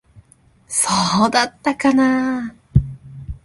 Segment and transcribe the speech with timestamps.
[0.67, 0.89] そ
[1.27, 2.55] うだったかなあ。